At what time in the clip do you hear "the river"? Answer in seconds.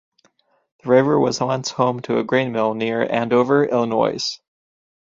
0.81-1.19